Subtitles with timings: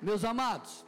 [0.00, 0.86] Meus amados,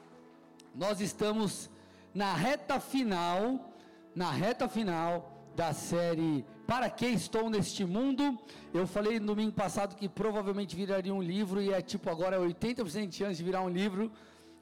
[0.72, 1.68] nós estamos
[2.14, 3.74] na reta final,
[4.14, 8.38] na reta final da série Para que estou neste mundo?
[8.72, 13.08] Eu falei no domingo passado que provavelmente viraria um livro e é tipo agora 80%
[13.08, 14.12] de chance de virar um livro.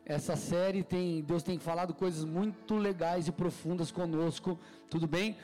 [0.06, 4.58] Essa série tem, Deus tem falado coisas muito legais e profundas conosco,
[4.88, 5.36] tudo bem?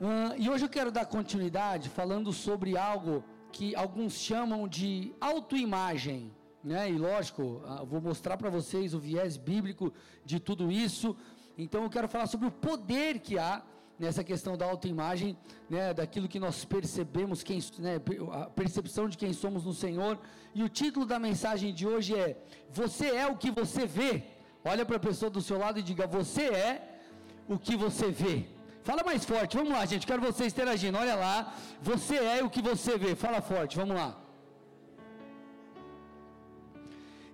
[0.00, 6.30] Uh, e hoje eu quero dar continuidade falando sobre algo que alguns chamam de autoimagem
[6.68, 6.90] né?
[6.90, 9.92] E lógico, ah, vou mostrar para vocês o viés bíblico
[10.24, 11.16] de tudo isso.
[11.56, 13.62] Então eu quero falar sobre o poder que há
[13.98, 15.36] nessa questão da autoimagem,
[15.68, 17.94] né, daquilo que nós percebemos, quem, né,
[18.32, 20.20] a percepção de quem somos no Senhor.
[20.54, 22.36] E o título da mensagem de hoje é:
[22.70, 24.22] Você é o que você vê.
[24.64, 27.00] Olha para a pessoa do seu lado e diga: Você é
[27.48, 28.46] o que você vê.
[28.84, 30.06] Fala mais forte, vamos lá, gente.
[30.06, 30.96] Quero vocês interagindo.
[30.96, 33.14] Olha lá, você é o que você vê.
[33.14, 34.27] Fala forte, vamos lá.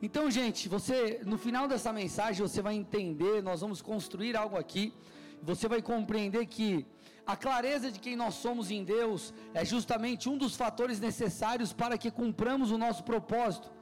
[0.07, 4.93] Então, gente, você no final dessa mensagem você vai entender, nós vamos construir algo aqui.
[5.51, 6.85] Você vai compreender que
[7.27, 11.97] a clareza de quem nós somos em Deus é justamente um dos fatores necessários para
[11.97, 13.73] que cumpramos o nosso propósito.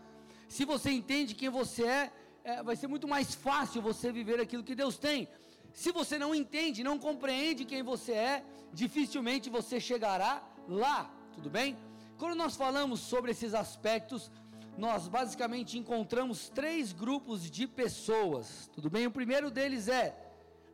[0.46, 2.12] Se você entende quem você é,
[2.44, 5.26] é vai ser muito mais fácil você viver aquilo que Deus tem.
[5.72, 10.98] Se você não entende, não compreende quem você é, dificilmente você chegará lá,
[11.34, 11.76] tudo bem?
[12.16, 14.30] Quando nós falamos sobre esses aspectos,
[14.76, 19.06] nós basicamente encontramos três grupos de pessoas, tudo bem?
[19.06, 20.16] O primeiro deles é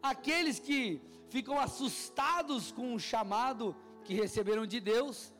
[0.02, 5.32] aqueles que ficam assustados com o chamado que receberam de Deus,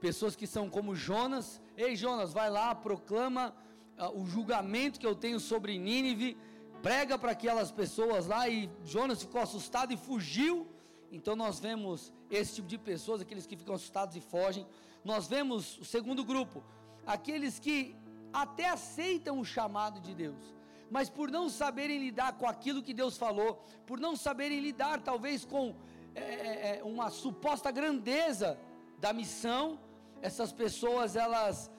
[0.00, 3.54] pessoas que são como Jonas, ei Jonas, vai lá, proclama
[3.98, 6.36] uh, o julgamento que eu tenho sobre Nínive,
[6.82, 10.66] prega para aquelas pessoas lá, e Jonas ficou assustado e fugiu.
[11.10, 14.66] Então nós vemos esse tipo de pessoas, aqueles que ficam assustados e fogem.
[15.04, 16.64] Nós vemos o segundo grupo,
[17.06, 17.96] aqueles que
[18.32, 20.54] até aceitam o chamado de Deus,
[20.90, 25.44] mas por não saberem lidar com aquilo que Deus falou, por não saberem lidar talvez
[25.44, 25.74] com
[26.14, 28.58] é, é, é, uma suposta grandeza
[28.98, 29.78] da missão,
[30.20, 31.70] essas pessoas elas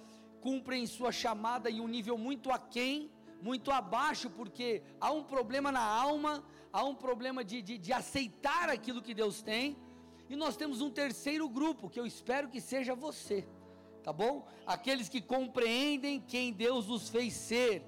[0.42, 3.10] cumprem sua chamada em um nível muito aquém,
[3.42, 8.70] muito abaixo, porque há um problema na alma, há um problema de, de, de aceitar
[8.70, 9.78] aquilo que Deus tem,
[10.30, 13.48] e nós temos um terceiro grupo, que eu espero que seja você
[14.04, 14.46] tá bom?
[14.68, 17.84] Aqueles que compreendem quem Deus os fez ser,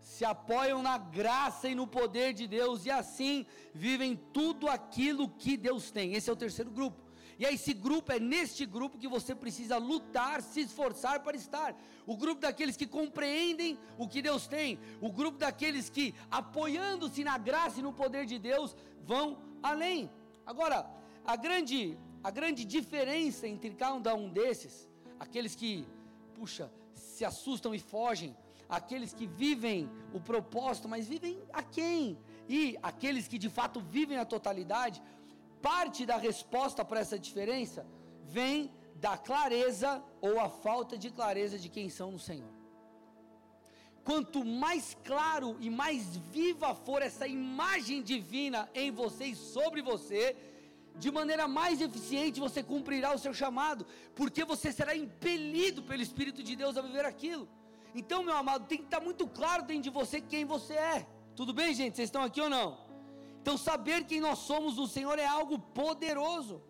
[0.00, 5.56] se apoiam na graça e no poder de Deus e assim vivem tudo aquilo que
[5.56, 6.14] Deus tem.
[6.14, 7.00] Esse é o terceiro grupo.
[7.38, 11.74] E aí, esse grupo é neste grupo que você precisa lutar, se esforçar para estar.
[12.06, 17.38] O grupo daqueles que compreendem o que Deus tem, o grupo daqueles que, apoiando-se na
[17.38, 20.10] graça e no poder de Deus, vão além.
[20.44, 20.88] Agora,
[21.24, 24.91] a grande, a grande diferença entre cada um desses
[25.24, 25.72] aqueles que,
[26.34, 28.36] puxa, se assustam e fogem,
[28.78, 32.18] aqueles que vivem o propósito, mas vivem a quem?
[32.48, 32.60] E
[32.90, 35.00] aqueles que de fato vivem a totalidade,
[35.68, 37.86] parte da resposta para essa diferença
[38.24, 42.52] vem da clareza ou a falta de clareza de quem são no Senhor.
[44.08, 50.36] Quanto mais claro e mais viva for essa imagem divina em você e sobre você,
[50.96, 56.42] de maneira mais eficiente você cumprirá o seu chamado, porque você será impelido pelo Espírito
[56.42, 57.48] de Deus a viver aquilo.
[57.94, 61.06] Então, meu amado, tem que estar muito claro dentro de você quem você é.
[61.36, 61.96] Tudo bem, gente?
[61.96, 62.78] Vocês estão aqui ou não?
[63.40, 66.62] Então, saber quem nós somos no Senhor é algo poderoso.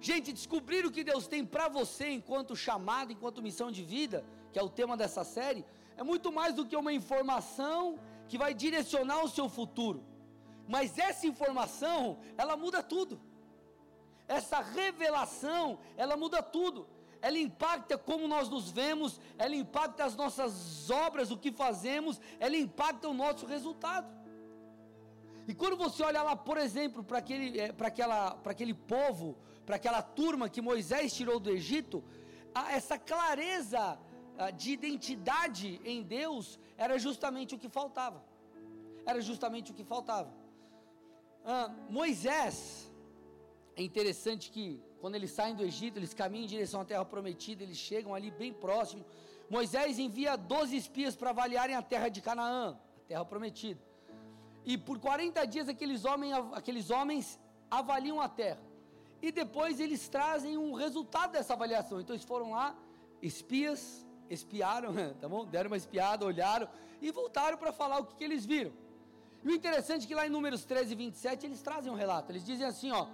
[0.00, 4.58] Gente, descobrir o que Deus tem para você enquanto chamado, enquanto missão de vida, que
[4.58, 5.64] é o tema dessa série,
[5.96, 10.04] é muito mais do que uma informação que vai direcionar o seu futuro
[10.68, 13.20] mas essa informação, ela muda tudo.
[14.28, 16.86] Essa revelação, ela muda tudo.
[17.20, 22.56] Ela impacta como nós nos vemos, ela impacta as nossas obras, o que fazemos, ela
[22.56, 24.08] impacta o nosso resultado.
[25.48, 30.02] E quando você olha lá, por exemplo, para aquele, é, aquela, aquele povo, para aquela
[30.02, 32.04] turma que Moisés tirou do Egito,
[32.70, 33.98] essa clareza
[34.56, 38.22] de identidade em Deus era justamente o que faltava.
[39.04, 40.30] Era justamente o que faltava.
[41.44, 42.90] Ah, Moisés,
[43.76, 47.62] é interessante que quando eles saem do Egito, eles caminham em direção à terra prometida,
[47.62, 49.04] eles chegam ali bem próximo.
[49.48, 53.80] Moisés envia 12 espias para avaliarem a terra de Canaã, a terra prometida.
[54.64, 58.60] E por 40 dias aqueles homens, aqueles homens avaliam a terra.
[59.22, 62.00] E depois eles trazem um resultado dessa avaliação.
[62.00, 62.76] Então eles foram lá,
[63.22, 65.44] espias, espiaram, tá bom?
[65.44, 66.68] Deram uma espiada, olharam
[67.00, 68.72] e voltaram para falar o que, que eles viram.
[69.44, 72.32] E o interessante é que lá em Números 13 e 27 eles trazem um relato.
[72.32, 73.06] Eles dizem assim: ó,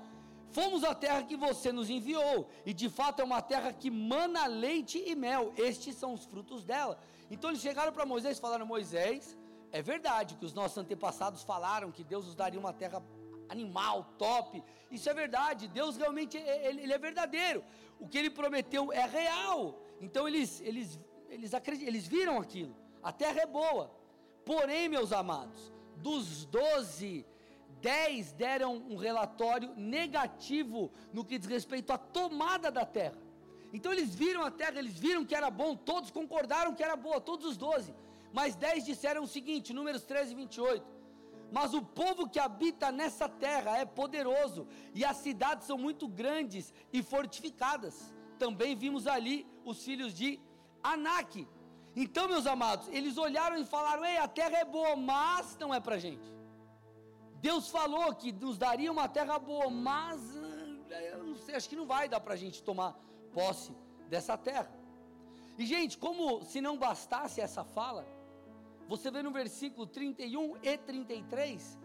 [0.54, 4.46] Fomos à terra que você nos enviou, e de fato é uma terra que mana
[4.46, 6.96] leite e mel, estes são os frutos dela.
[7.28, 9.36] Então eles chegaram para Moisés e falaram: Moisés,
[9.72, 13.02] é verdade que os nossos antepassados falaram que Deus nos daria uma terra
[13.48, 14.62] animal, top.
[14.92, 17.64] Isso é verdade, Deus realmente ele, ele é verdadeiro.
[17.98, 19.76] O que ele prometeu é real.
[20.00, 22.76] Então eles, eles, eles, eles viram aquilo.
[23.02, 23.90] A terra é boa.
[24.44, 27.26] Porém, meus amados, dos doze,
[27.80, 33.18] dez deram um relatório negativo no que diz respeito à tomada da terra.
[33.72, 37.20] Então eles viram a terra, eles viram que era bom, todos concordaram que era boa,
[37.20, 37.94] todos os doze.
[38.32, 40.94] Mas dez disseram o seguinte, números 13 e 28.
[41.52, 46.72] Mas o povo que habita nessa terra é poderoso, e as cidades são muito grandes
[46.92, 48.12] e fortificadas.
[48.38, 50.40] Também vimos ali os filhos de
[50.82, 51.46] Anak.
[51.96, 55.80] Então, meus amados, eles olharam e falaram: Ei, a terra é boa, mas não é
[55.80, 56.32] para gente.
[57.40, 60.20] Deus falou que nos daria uma terra boa, mas
[60.90, 62.98] eh, sei, acho que não vai dar para a gente tomar
[63.32, 63.72] posse
[64.08, 64.70] dessa terra.
[65.58, 68.06] E, gente, como se não bastasse essa fala,
[68.88, 71.78] você vê no versículo 31 e 33,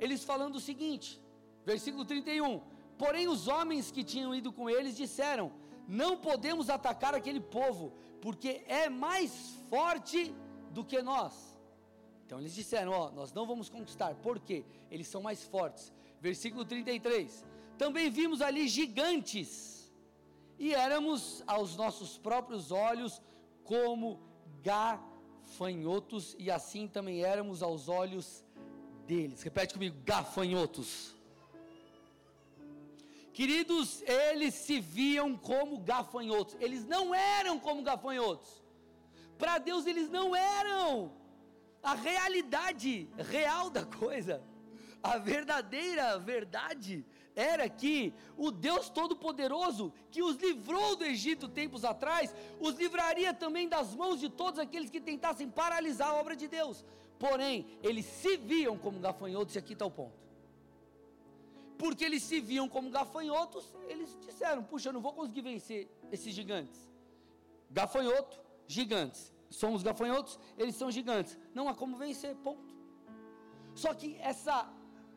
[0.00, 1.22] eles falando o seguinte:
[1.64, 2.60] versículo 31.
[2.98, 5.52] Porém, os homens que tinham ido com eles disseram:
[5.86, 9.32] Não podemos atacar aquele povo, porque é mais
[9.68, 10.34] forte
[10.70, 11.58] do que nós.
[12.24, 15.92] Então eles disseram: Ó, nós não vamos conquistar, porque eles são mais fortes.
[16.20, 17.44] Versículo 33.
[17.76, 19.90] Também vimos ali gigantes,
[20.58, 23.20] e éramos aos nossos próprios olhos
[23.64, 24.20] como
[24.62, 28.44] gafanhotos e assim também éramos aos olhos
[29.06, 29.42] deles.
[29.42, 31.16] Repete comigo: gafanhotos.
[33.32, 38.62] Queridos, eles se viam como gafanhotos, eles não eram como gafanhotos,
[39.38, 41.12] para Deus eles não eram.
[41.82, 44.42] A realidade real da coisa,
[45.02, 52.34] a verdadeira verdade, era que o Deus Todo-Poderoso, que os livrou do Egito tempos atrás,
[52.58, 56.84] os livraria também das mãos de todos aqueles que tentassem paralisar a obra de Deus.
[57.18, 60.29] Porém, eles se viam como gafanhotos, e aqui está o ponto.
[61.80, 66.34] Porque eles se viam como gafanhotos, eles disseram: Puxa, eu não vou conseguir vencer esses
[66.34, 66.78] gigantes.
[67.70, 69.32] Gafanhoto, gigantes.
[69.48, 71.38] Somos gafanhotos, eles são gigantes.
[71.54, 72.74] Não há como vencer, ponto.
[73.74, 74.70] Só que essa,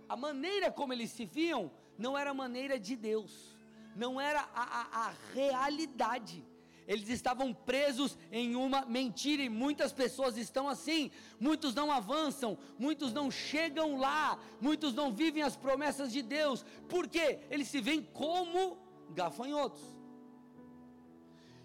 [0.08, 3.58] a maneira como eles se viam, não era a maneira de Deus,
[3.94, 6.48] não era a, a, a realidade.
[6.88, 11.12] Eles estavam presos em uma mentira e muitas pessoas estão assim.
[11.40, 16.66] Muitos não avançam, muitos não chegam lá, muitos não vivem as promessas de Deus.
[16.90, 17.40] Por quê?
[17.50, 18.78] Eles se veem como
[19.12, 19.84] gafanhotos.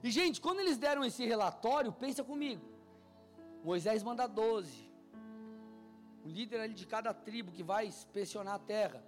[0.03, 2.65] E gente, quando eles deram esse relatório, pensa comigo.
[3.65, 4.89] Moisés manda 12.
[6.25, 9.03] O líder ali de cada tribo que vai inspecionar a terra.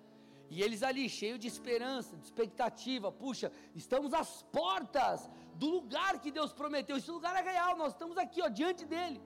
[0.50, 5.30] E eles ali, cheios de esperança, de expectativa, puxa, estamos às portas
[5.60, 6.96] do lugar que Deus prometeu.
[6.96, 9.20] Esse lugar é real, nós estamos aqui, ó, diante dele.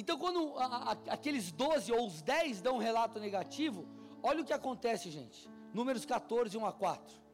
[0.00, 3.80] Então, quando a, a, aqueles 12 ou os 10 dão um relato negativo,
[4.22, 5.40] olha o que acontece, gente.
[5.78, 7.24] Números 14, 1 a 4.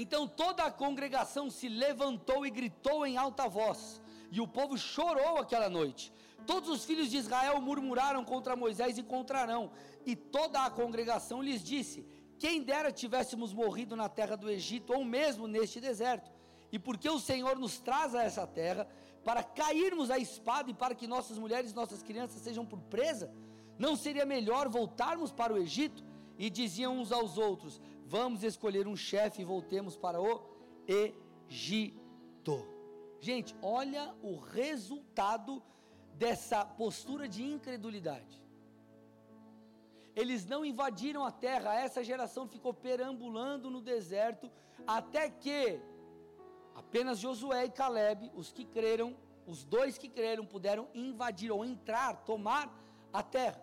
[0.00, 4.00] Então toda a congregação se levantou e gritou em alta voz,
[4.30, 6.12] e o povo chorou aquela noite.
[6.46, 9.72] Todos os filhos de Israel murmuraram contra Moisés e contra Arão,
[10.06, 12.06] e toda a congregação lhes disse:
[12.38, 16.30] Quem dera tivéssemos morrido na terra do Egito, ou mesmo neste deserto.
[16.70, 18.86] E porque o Senhor nos traz a essa terra,
[19.24, 23.32] para cairmos a espada e para que nossas mulheres e nossas crianças sejam por presa,
[23.78, 26.04] não seria melhor voltarmos para o Egito?
[26.38, 30.40] E diziam uns aos outros: Vamos escolher um chefe e voltemos para o
[30.86, 32.66] Egito.
[33.20, 35.62] Gente, olha o resultado
[36.14, 38.47] dessa postura de incredulidade.
[40.20, 44.50] Eles não invadiram a terra, essa geração ficou perambulando no deserto,
[44.84, 45.80] até que
[46.74, 52.16] apenas Josué e Caleb, os que creram, os dois que creram, puderam invadir ou entrar,
[52.24, 52.66] tomar
[53.12, 53.62] a terra.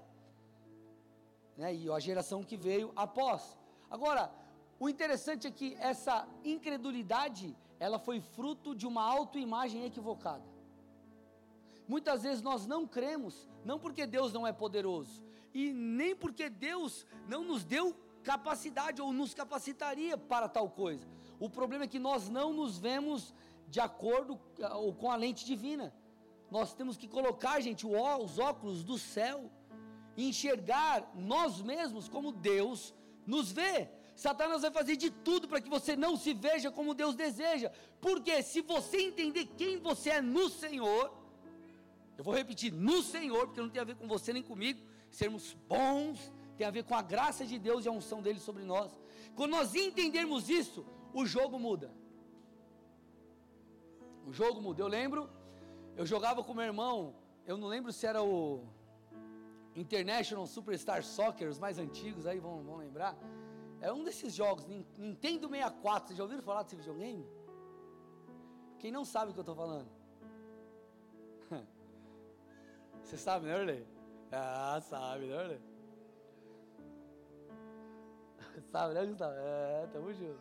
[1.57, 1.75] Né?
[1.75, 3.59] E a geração que veio após.
[3.89, 4.31] Agora,
[4.79, 10.47] o interessante é que essa incredulidade, ela foi fruto de uma autoimagem equivocada.
[11.85, 15.24] Muitas vezes nós não cremos, não porque Deus não é poderoso,
[15.55, 21.07] e nem porque Deus não nos deu capacidade ou nos capacitaria para tal coisa.
[21.39, 23.33] O problema é que nós não nos vemos
[23.69, 24.37] de acordo
[24.73, 25.93] ou com a lente divina.
[26.51, 29.49] Nós temos que colocar, gente, os óculos do céu
[30.17, 32.93] e enxergar nós mesmos como Deus
[33.25, 33.89] nos vê.
[34.13, 37.71] Satanás vai fazer de tudo para que você não se veja como Deus deseja.
[38.01, 41.13] Porque se você entender quem você é no Senhor,
[42.17, 44.81] eu vou repetir, no Senhor, porque não tem a ver com você nem comigo,
[45.19, 46.17] sermos bons,
[46.57, 48.91] tem a ver com a graça de Deus e a unção dele sobre nós.
[49.37, 51.89] Quando nós entendermos isso, o jogo muda.
[54.27, 54.81] O jogo muda.
[54.81, 55.29] Eu lembro,
[55.95, 58.63] eu jogava com meu irmão, eu não lembro se era o
[59.83, 63.17] International Superstar Soccer, os mais antigos aí vão, vão lembrar.
[63.79, 64.65] É um desses jogos,
[64.97, 66.07] Nintendo 64.
[66.07, 67.25] Vocês já ouviram falar desse videogame?
[68.79, 69.89] Quem não sabe o que eu estou falando?
[73.01, 73.94] Você sabe, né, Orley?
[74.35, 75.61] Ah, sabe, né, Orley?
[78.71, 79.33] sabe, né, Gustavo?
[79.37, 80.39] É, tamo junto.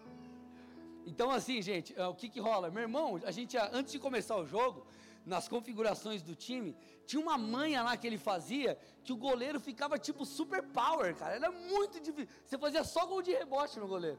[1.07, 2.71] Então, assim, gente, é, o que que rola?
[2.71, 4.87] Meu irmão, a gente, antes de começar o jogo,
[5.25, 9.99] nas configurações do time, tinha uma manha lá que ele fazia, que o goleiro ficava
[9.99, 11.37] tipo super power, cara.
[11.37, 12.29] Era muito difícil.
[12.45, 14.19] Você fazia só gol de rebote no goleiro.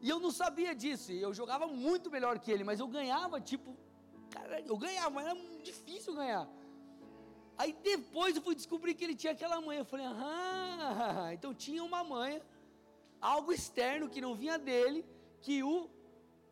[0.00, 1.12] E eu não sabia disso.
[1.12, 3.76] E eu jogava muito melhor que ele, mas eu ganhava, tipo,
[4.30, 6.48] cara, eu ganhava, mas era difícil ganhar.
[7.56, 9.80] Aí depois eu fui descobrir que ele tinha aquela manha.
[9.80, 12.42] Eu falei, ah, então tinha uma manha,
[13.20, 15.04] algo externo que não vinha dele,
[15.40, 15.88] que o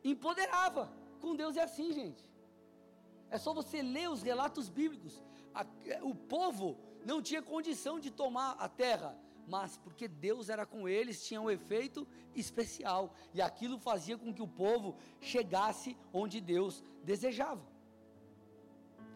[0.04, 0.92] empoderava.
[1.20, 2.24] Com Deus é assim, gente.
[3.30, 5.22] É só você ler os relatos bíblicos.
[6.02, 11.26] o povo não tinha condição de tomar a terra, mas porque Deus era com eles,
[11.26, 13.14] tinha um efeito especial.
[13.34, 17.71] E aquilo fazia com que o povo chegasse onde Deus desejava.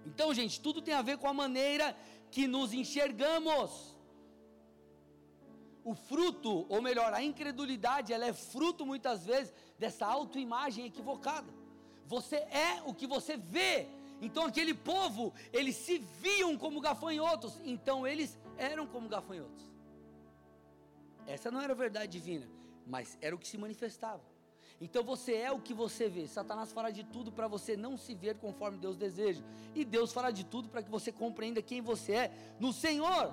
[0.06, 1.96] Então, gente, tudo tem a ver com a maneira
[2.30, 3.96] que nos enxergamos.
[5.84, 11.52] O fruto, ou melhor, a incredulidade, ela é fruto muitas vezes dessa autoimagem equivocada.
[12.06, 13.88] Você é o que você vê
[14.20, 19.62] então aquele povo, eles se viam como gafanhotos, então eles eram como gafanhotos.
[21.26, 22.48] Essa não era a verdade divina,
[22.86, 24.22] mas era o que se manifestava.
[24.80, 26.26] Então você é o que você vê.
[26.26, 29.42] Satanás fará de tudo para você não se ver conforme Deus deseja,
[29.74, 33.32] e Deus fará de tudo para que você compreenda quem você é no Senhor.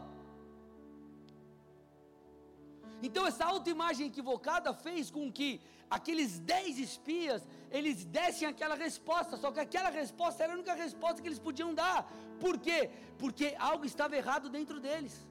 [3.01, 5.59] Então essa autoimagem equivocada fez com que
[5.89, 11.21] aqueles dez espias, eles dessem aquela resposta, só que aquela resposta era a única resposta
[11.21, 12.09] que eles podiam dar.
[12.39, 12.89] Por quê?
[13.17, 15.27] Porque algo estava errado dentro deles.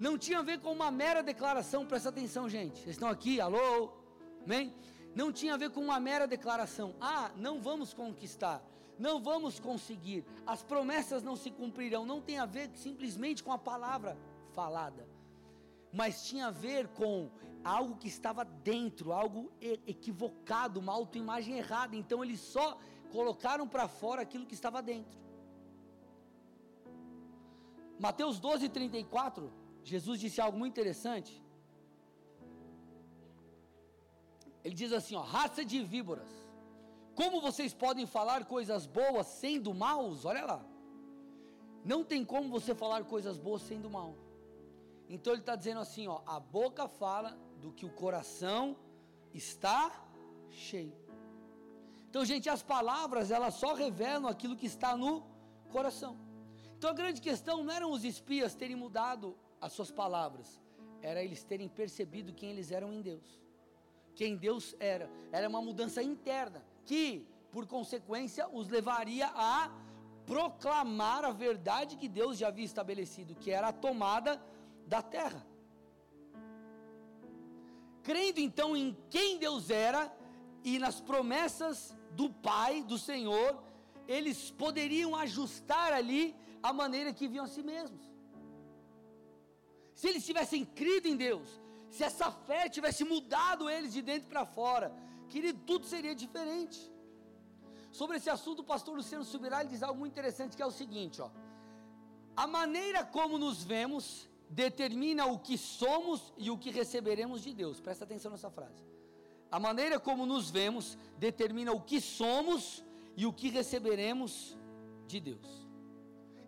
[0.00, 2.80] Não tinha a ver com uma mera declaração, presta atenção, gente.
[2.80, 3.92] Vocês estão aqui, alô?
[4.44, 4.74] Amém?
[5.14, 6.94] Não tinha a ver com uma mera declaração.
[7.00, 8.62] Ah, não vamos conquistar,
[8.98, 12.04] não vamos conseguir, as promessas não se cumprirão.
[12.04, 14.16] Não tem a ver simplesmente com a palavra
[14.52, 15.14] falada
[15.94, 17.30] mas tinha a ver com
[17.62, 19.52] algo que estava dentro, algo
[19.86, 21.94] equivocado, uma autoimagem errada.
[21.94, 22.76] Então eles só
[23.12, 25.16] colocaram para fora aquilo que estava dentro.
[27.96, 29.52] Mateus 12, 34,
[29.84, 31.40] Jesus disse algo muito interessante.
[34.64, 36.30] Ele diz assim: ó, raça de víboras,
[37.14, 40.24] como vocês podem falar coisas boas sendo maus?
[40.24, 40.64] Olha lá,
[41.84, 44.16] não tem como você falar coisas boas sendo mal.
[45.08, 48.76] Então ele está dizendo assim: ó, a boca fala do que o coração
[49.34, 50.04] está
[50.48, 50.96] cheio.
[52.08, 55.22] Então, gente, as palavras elas só revelam aquilo que está no
[55.70, 56.16] coração.
[56.76, 60.60] Então a grande questão não eram os espias terem mudado as suas palavras,
[61.00, 63.43] era eles terem percebido quem eles eram em Deus.
[64.14, 65.10] Quem Deus era.
[65.32, 69.70] Era uma mudança interna que, por consequência, os levaria a
[70.26, 74.40] proclamar a verdade que Deus já havia estabelecido, que era a tomada
[74.86, 75.44] da terra.
[78.02, 80.14] Crendo então em quem Deus era
[80.62, 83.62] e nas promessas do Pai, do Senhor,
[84.06, 88.02] eles poderiam ajustar ali a maneira que viam a si mesmos.
[89.94, 91.60] Se eles tivessem crido em Deus,
[91.94, 94.92] se essa fé tivesse mudado eles de dentro para fora,
[95.28, 96.78] querido, tudo seria diferente.
[97.92, 101.22] Sobre esse assunto, o pastor Luciano Subirá diz algo muito interessante que é o seguinte,
[101.22, 101.30] ó.
[102.36, 107.80] A maneira como nos vemos determina o que somos e o que receberemos de Deus.
[107.80, 108.82] Presta atenção nessa frase.
[109.48, 112.84] A maneira como nos vemos determina o que somos
[113.16, 114.58] e o que receberemos
[115.06, 115.48] de Deus.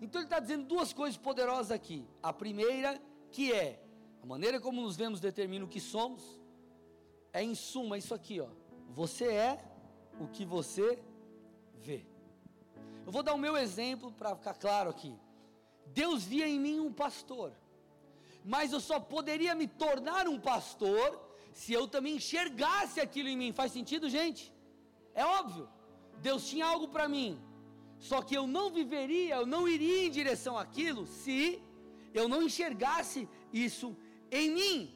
[0.00, 2.04] Então ele está dizendo duas coisas poderosas aqui.
[2.20, 3.00] A primeira,
[3.30, 3.85] que é
[4.26, 6.22] a maneira como nos vemos determina o que somos.
[7.32, 8.48] É em suma isso aqui, ó.
[8.90, 9.64] Você é
[10.20, 11.02] o que você
[11.74, 12.04] vê.
[13.06, 15.14] Eu vou dar o meu exemplo para ficar claro aqui.
[15.86, 17.52] Deus via em mim um pastor
[18.54, 21.20] mas eu só poderia me tornar um pastor
[21.52, 23.52] se eu também enxergasse aquilo em mim.
[23.52, 24.52] Faz sentido, gente?
[25.12, 25.68] É óbvio.
[26.18, 27.38] Deus tinha algo para mim,
[27.98, 31.60] só que eu não viveria, eu não iria em direção àquilo se
[32.14, 33.94] eu não enxergasse isso
[34.30, 34.94] em mim.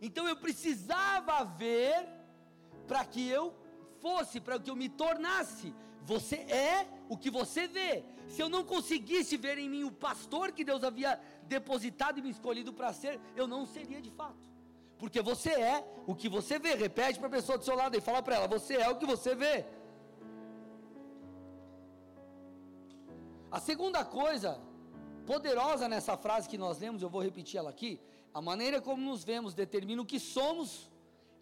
[0.00, 2.08] Então eu precisava ver
[2.86, 3.54] para que eu
[4.00, 5.74] fosse, para que eu me tornasse.
[6.02, 8.04] Você é o que você vê.
[8.28, 12.30] Se eu não conseguisse ver em mim o pastor que Deus havia depositado e me
[12.30, 14.44] escolhido para ser, eu não seria de fato.
[14.98, 16.74] Porque você é o que você vê.
[16.74, 19.06] Repete para a pessoa do seu lado e fala para ela: você é o que
[19.06, 19.64] você vê.
[23.50, 24.60] A segunda coisa
[25.26, 28.00] poderosa nessa frase que nós lemos, eu vou repetir ela aqui.
[28.34, 30.90] A maneira como nos vemos determina o que somos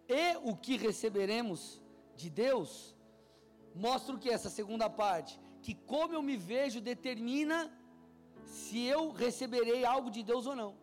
[0.06, 1.82] e o que receberemos
[2.14, 2.94] de Deus.
[3.74, 7.72] Mostra que essa segunda parte, que como eu me vejo determina
[8.44, 10.76] se eu receberei algo de Deus ou não.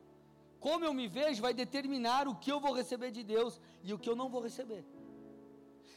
[0.60, 4.00] Como eu me vejo vai determinar o que eu vou receber de Deus e o
[4.00, 4.84] que eu não vou receber.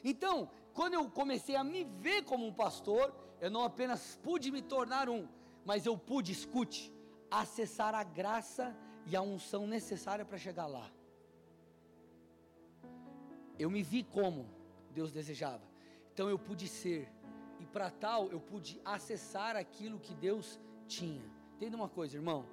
[0.04, 4.61] Então, quando eu comecei a me ver como um pastor, eu não apenas pude me
[4.61, 5.26] tornar um,
[5.64, 6.92] mas eu pude, escute,
[7.31, 10.90] acessar a graça e a unção necessária para chegar lá.
[13.59, 14.49] Eu me vi como
[14.90, 15.62] Deus desejava,
[16.12, 17.09] então eu pude ser,
[17.61, 21.25] e para tal eu pude acessar aquilo que Deus tinha.
[21.56, 22.44] Entenda uma coisa, irmão.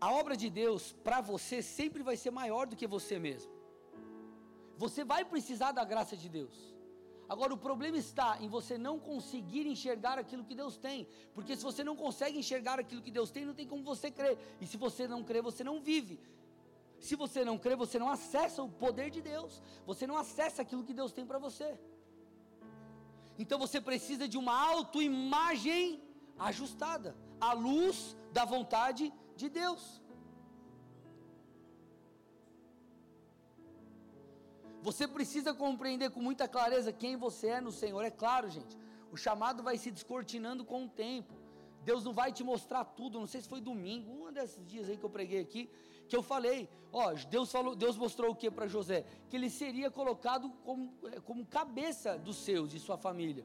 [0.00, 3.50] A obra de Deus para você sempre vai ser maior do que você mesmo.
[4.76, 6.75] Você vai precisar da graça de Deus.
[7.28, 11.64] Agora o problema está em você não conseguir enxergar aquilo que Deus tem, porque se
[11.64, 14.38] você não consegue enxergar aquilo que Deus tem, não tem como você crer.
[14.60, 16.20] E se você não crê, você não vive.
[17.00, 19.60] Se você não crê, você não acessa o poder de Deus.
[19.84, 21.78] Você não acessa aquilo que Deus tem para você.
[23.38, 26.02] Então você precisa de uma autoimagem
[26.38, 30.00] ajustada à luz da vontade de Deus.
[34.82, 38.02] Você precisa compreender com muita clareza quem você é no Senhor.
[38.04, 38.76] É claro, gente,
[39.10, 41.34] o chamado vai se descortinando com o tempo.
[41.84, 43.18] Deus não vai te mostrar tudo.
[43.18, 45.70] Não sei se foi domingo, um desses dias aí que eu preguei aqui,
[46.08, 46.68] que eu falei.
[46.92, 49.04] Ó, Deus falou, Deus mostrou o que para José?
[49.28, 53.44] Que ele seria colocado como, é, como cabeça dos seus e sua família.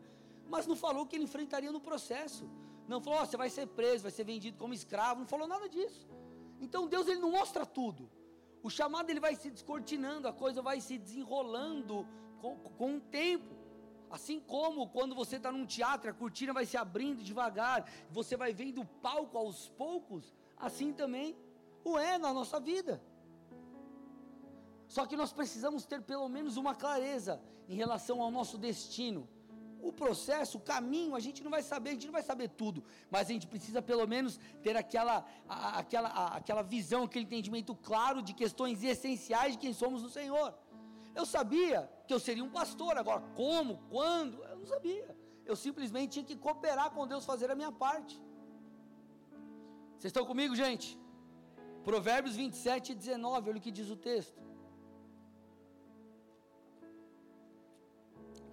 [0.49, 2.49] Mas não falou que ele enfrentaria no processo.
[2.87, 5.69] Não falou, oh, você vai ser preso, vai ser vendido como escravo, não falou nada
[5.69, 6.07] disso.
[6.59, 8.09] Então Deus ele não mostra tudo.
[8.63, 12.07] O chamado ele vai se descortinando, a coisa vai se desenrolando
[12.39, 13.55] com, com o tempo.
[14.09, 18.53] Assim como quando você está num teatro, a cortina vai se abrindo devagar, você vai
[18.53, 21.35] vendo o palco aos poucos, assim também
[21.83, 23.01] o é na nossa vida.
[24.87, 29.27] Só que nós precisamos ter pelo menos uma clareza em relação ao nosso destino
[29.81, 32.83] o processo, o caminho, a gente não vai saber, a gente não vai saber tudo,
[33.09, 37.75] mas a gente precisa pelo menos ter aquela, a, aquela, a, aquela visão, aquele entendimento
[37.75, 40.53] claro de questões essenciais de quem somos no Senhor.
[41.15, 45.15] Eu sabia que eu seria um pastor, agora como, quando, eu não sabia.
[45.45, 48.21] Eu simplesmente tinha que cooperar com Deus, fazer a minha parte.
[49.97, 50.97] Vocês estão comigo, gente?
[51.83, 54.39] Provérbios 27 e 19, olha o que diz o texto.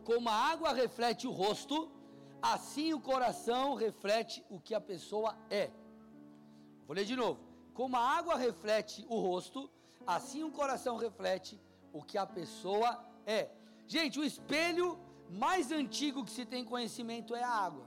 [0.08, 1.76] Como a água reflete o rosto,
[2.40, 5.70] assim o coração reflete o que a pessoa é.
[6.86, 7.38] Vou ler de novo.
[7.74, 9.70] Como a água reflete o rosto,
[10.06, 11.60] assim o coração reflete
[11.92, 13.50] o que a pessoa é.
[13.86, 17.86] Gente, o espelho mais antigo que se tem conhecimento é a água.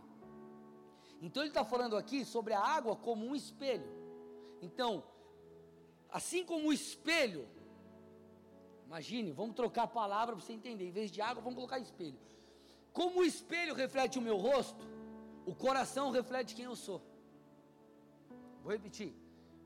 [1.24, 3.92] Então ele está falando aqui sobre a água como um espelho.
[4.62, 5.04] Então,
[6.08, 7.50] assim como o espelho
[8.92, 10.86] Imagine, vamos trocar a palavra para você entender.
[10.90, 12.20] Em vez de água, vamos colocar espelho.
[12.92, 14.86] Como o espelho reflete o meu rosto,
[15.46, 17.02] o coração reflete quem eu sou.
[18.62, 19.14] Vou repetir.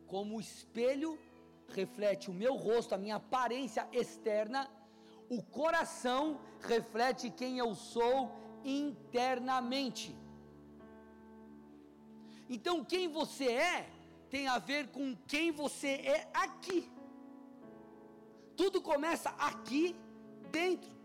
[0.06, 1.18] Como o espelho
[1.68, 4.70] reflete o meu rosto, a minha aparência externa,
[5.28, 8.32] o coração reflete quem eu sou
[8.64, 10.16] internamente.
[12.48, 13.90] Então, quem você é
[14.30, 16.95] tem a ver com quem você é aqui.
[18.56, 19.96] Tudo começa aqui
[20.52, 20.96] dentro.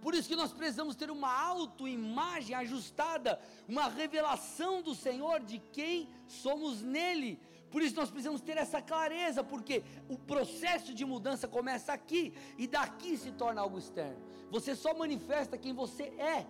[0.00, 3.38] Por isso que nós precisamos ter uma autoimagem ajustada,
[3.68, 7.38] uma revelação do Senhor de quem somos nele.
[7.70, 12.66] Por isso nós precisamos ter essa clareza, porque o processo de mudança começa aqui e
[12.66, 14.18] daqui se torna algo externo.
[14.50, 16.46] Você só manifesta quem você é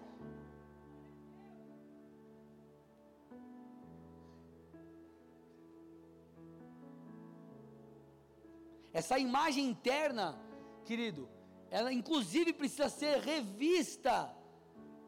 [8.92, 10.38] Essa imagem interna,
[10.85, 11.29] querido,
[11.70, 14.35] ela inclusive precisa ser revista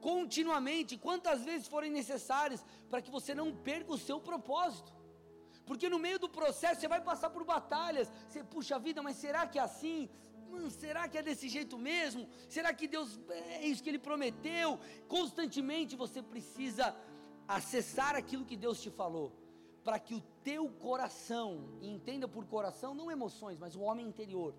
[0.01, 4.92] continuamente, quantas vezes forem necessárias, para que você não perca o seu propósito.
[5.64, 8.12] Porque no meio do processo você vai passar por batalhas.
[8.29, 10.11] Você, puxa vida, mas será que é assim?
[10.51, 12.29] Hum, será que é desse jeito mesmo?
[12.49, 14.79] Será que Deus é isso que Ele prometeu?
[15.07, 16.95] Constantemente você precisa
[17.47, 19.41] acessar aquilo que Deus te falou
[19.85, 24.55] para que o teu coração, e entenda por coração não emoções, mas o homem interior,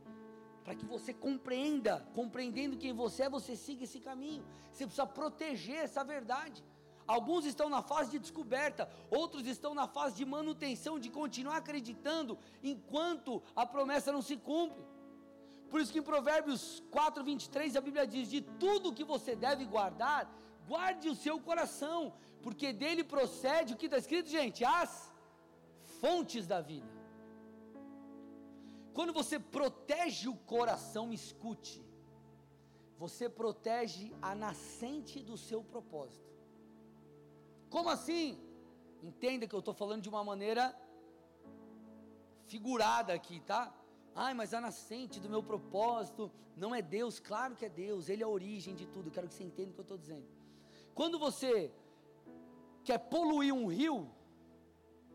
[0.64, 4.46] para que você compreenda, compreendendo quem você é, você siga esse caminho.
[4.72, 6.64] Você precisa proteger essa verdade.
[7.06, 12.38] Alguns estão na fase de descoberta, outros estão na fase de manutenção, de continuar acreditando
[12.62, 14.82] enquanto a promessa não se cumpre.
[15.70, 19.66] Por isso que em Provérbios 4, 23 a Bíblia diz: De tudo que você deve
[19.66, 20.32] guardar,
[20.66, 25.13] guarde o seu coração, porque dele procede o que está escrito, gente, as
[26.04, 26.92] fontes da vida.
[28.94, 31.82] Quando você protege o coração, me escute,
[33.04, 36.32] você protege a nascente do seu propósito.
[37.70, 38.26] Como assim?
[39.02, 40.64] Entenda que eu estou falando de uma maneira
[42.54, 43.62] figurada aqui, tá?
[44.14, 46.30] Ai, mas a nascente do meu propósito
[46.64, 49.10] não é Deus, claro que é Deus, Ele é a origem de tudo.
[49.10, 50.28] Quero que você entenda o que eu estou dizendo.
[50.94, 51.72] Quando você
[52.84, 53.98] quer poluir um rio,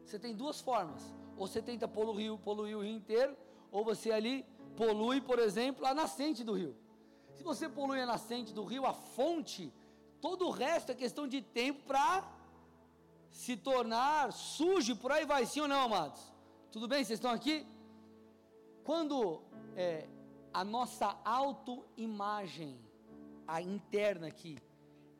[0.08, 1.02] você tem duas formas.
[1.36, 3.36] Ou você tenta poluir, poluir o rio inteiro,
[3.70, 4.44] ou você ali
[4.76, 6.74] polui, por exemplo, a nascente do rio.
[7.34, 9.72] Se você polui a nascente do rio, a fonte,
[10.20, 12.26] todo o resto é questão de tempo para
[13.30, 16.20] se tornar sujo, por aí vai, sim ou não, amados?
[16.72, 17.04] Tudo bem?
[17.04, 17.66] Vocês estão aqui?
[18.82, 19.42] Quando
[19.76, 20.08] é,
[20.52, 22.80] a nossa autoimagem,
[23.46, 24.58] a interna aqui,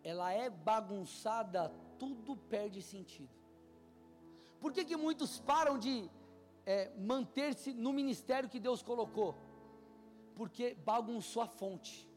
[0.02, 3.37] ela é bagunçada, tudo perde sentido.
[4.60, 6.10] Por que, que muitos param de
[6.66, 9.34] é, manter-se no ministério que Deus colocou?
[10.34, 12.08] Porque bagunçou a fonte.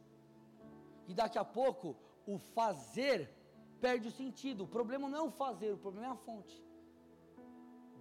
[1.07, 3.29] E daqui a pouco, o fazer
[3.79, 4.63] perde o sentido.
[4.63, 6.63] O problema não é o fazer, o problema é a fonte.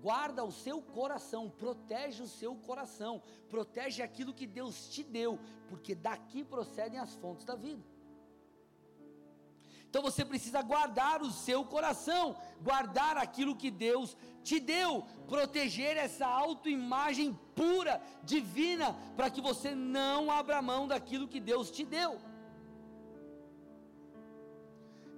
[0.02, 5.94] Guarda o seu coração, protege o seu coração, protege aquilo que Deus te deu, porque
[5.94, 7.82] daqui procedem as fontes da vida.
[9.90, 14.16] Então você precisa guardar o seu coração, guardar aquilo que Deus
[14.48, 21.40] te deu, proteger essa autoimagem pura, divina, para que você não abra mão daquilo que
[21.40, 22.20] Deus te deu.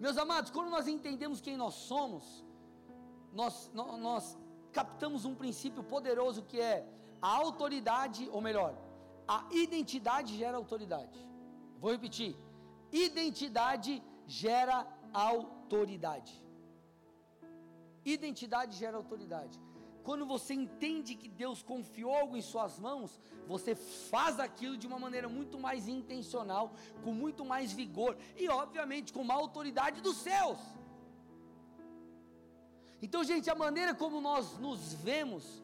[0.00, 2.42] Meus amados, quando nós entendemos quem nós somos,
[3.30, 4.38] nós, nós,
[4.72, 6.88] captamos um princípio poderoso que é
[7.20, 8.74] a autoridade, ou melhor,
[9.28, 11.18] a identidade gera autoridade.
[11.78, 12.34] Vou repetir:
[12.90, 16.42] identidade gera autoridade.
[18.04, 19.60] Identidade gera autoridade.
[20.02, 24.98] Quando você entende que Deus confiou algo em suas mãos, você faz aquilo de uma
[24.98, 26.72] maneira muito mais intencional,
[27.04, 30.58] com muito mais vigor e, obviamente, com uma autoridade dos céus.
[33.00, 35.62] Então, gente, a maneira como nós nos vemos,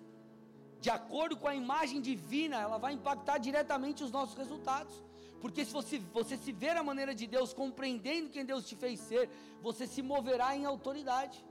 [0.81, 4.95] de acordo com a imagem divina, ela vai impactar diretamente os nossos resultados.
[5.41, 8.99] Porque se você, você se ver a maneira de Deus, compreendendo quem Deus te fez
[9.01, 9.29] ser,
[9.63, 11.45] você se moverá em autoridade.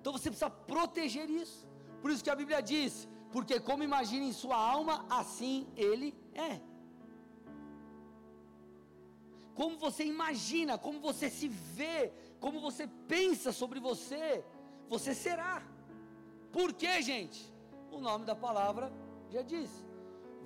[0.00, 1.68] Então você precisa proteger isso.
[2.00, 6.60] Por isso que a Bíblia diz: porque como imagina em sua alma, assim ele é.
[9.54, 14.44] Como você imagina, como você se vê, como você pensa sobre você,
[14.88, 15.62] você será.
[16.50, 17.40] Por quê, gente?
[17.92, 18.92] O nome da palavra
[19.28, 19.70] já diz.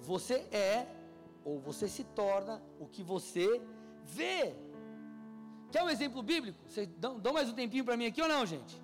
[0.00, 0.86] Você é
[1.44, 3.62] ou você se torna o que você
[4.04, 4.54] vê.
[5.70, 6.58] Quer um exemplo bíblico?
[6.66, 8.80] Vocês dão, dão mais um tempinho para mim aqui ou não, gente?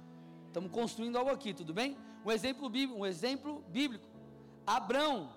[0.46, 1.96] Estamos construindo algo aqui, tudo bem?
[2.24, 4.06] Um exemplo bíblico, um exemplo bíblico.
[4.66, 5.32] Abrão,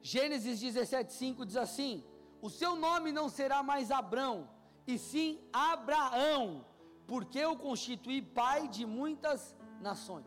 [0.00, 2.04] Gênesis 17:5 diz assim:
[2.40, 4.48] O seu nome não será mais Abrão,
[4.86, 6.64] e sim Abraão,
[7.06, 10.26] porque eu constituí pai de muitas nações.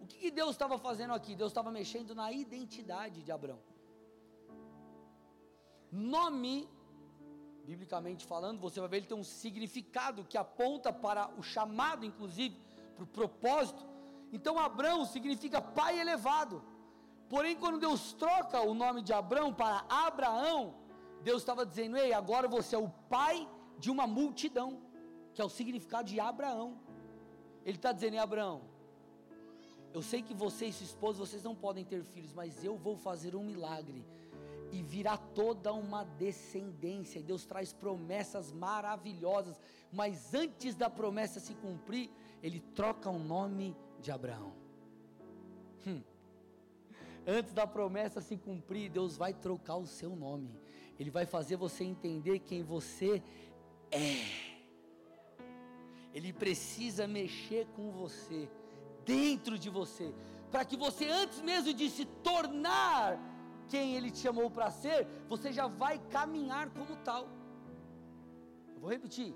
[0.00, 1.34] O que, que Deus estava fazendo aqui?
[1.34, 3.58] Deus estava mexendo na identidade de Abrão.
[5.96, 6.68] Nome,
[7.64, 12.54] biblicamente falando, você vai ver ele tem um significado que aponta para o chamado, inclusive,
[12.94, 13.82] para o propósito.
[14.30, 16.62] Então, Abrão significa pai elevado.
[17.30, 20.74] Porém, quando Deus troca o nome de Abrão para Abraão,
[21.22, 24.80] Deus estava dizendo: Ei, agora você é o pai de uma multidão,
[25.32, 26.78] que é o significado de Abraão.
[27.64, 28.62] Ele está dizendo: Abraão,
[29.94, 32.96] eu sei que você e sua esposa, vocês não podem ter filhos, mas eu vou
[32.96, 34.04] fazer um milagre
[34.76, 37.18] e virá toda uma descendência.
[37.18, 39.58] E Deus traz promessas maravilhosas,
[39.90, 42.10] mas antes da promessa se cumprir,
[42.42, 44.52] Ele troca o nome de Abraão.
[45.86, 46.02] Hum.
[47.26, 50.54] Antes da promessa se cumprir, Deus vai trocar o seu nome.
[51.00, 53.22] Ele vai fazer você entender quem você
[53.90, 54.56] é.
[56.12, 58.48] Ele precisa mexer com você,
[59.04, 60.14] dentro de você,
[60.50, 63.18] para que você, antes mesmo de se tornar
[63.68, 67.28] quem Ele te chamou para ser, você já vai caminhar como tal.
[68.74, 69.34] Eu vou repetir.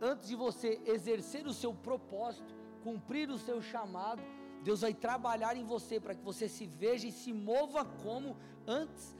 [0.00, 4.22] Antes de você exercer o seu propósito, cumprir o seu chamado,
[4.62, 9.14] Deus vai trabalhar em você para que você se veja e se mova como antes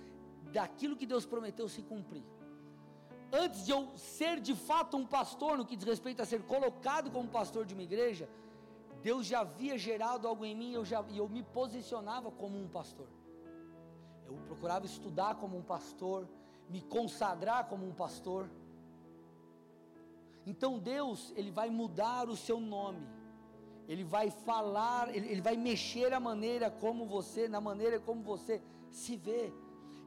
[0.52, 2.24] daquilo que Deus prometeu se cumprir.
[3.32, 7.10] Antes de eu ser de fato um pastor, no que diz respeito a ser colocado
[7.10, 8.28] como pastor de uma igreja,
[9.02, 12.68] Deus já havia gerado algo em mim eu já, e eu me posicionava como um
[12.68, 13.08] pastor.
[14.36, 16.28] Eu procurava estudar como um pastor,
[16.68, 18.48] me consagrar como um pastor.
[20.46, 23.06] Então Deus, Ele vai mudar o seu nome,
[23.88, 28.60] Ele vai falar, Ele, ele vai mexer a maneira como você, na maneira como você
[28.90, 29.52] se vê.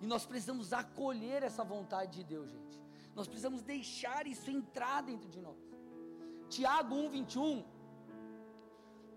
[0.02, 2.82] E nós precisamos acolher essa vontade de Deus, gente.
[3.16, 5.58] Nós precisamos deixar isso entrar dentro de nós.
[6.50, 7.64] Tiago 1, 21.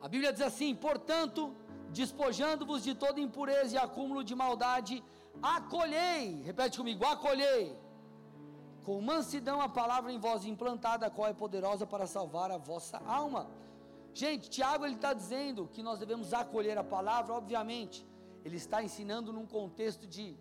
[0.01, 1.55] A Bíblia diz assim: portanto,
[1.91, 5.03] despojando-vos de toda impureza e acúmulo de maldade,
[5.43, 7.77] acolhei, repete comigo, acolhei,
[8.85, 12.99] com mansidão a palavra em vós implantada, a qual é poderosa para salvar a vossa
[13.07, 13.49] alma.
[14.15, 18.07] Gente, Tiago ele está dizendo que nós devemos acolher a palavra, obviamente,
[18.45, 20.37] ele está ensinando num contexto de